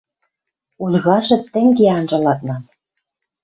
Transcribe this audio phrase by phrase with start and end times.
[0.83, 2.63] Ольгажы тӹнге анжа ладнан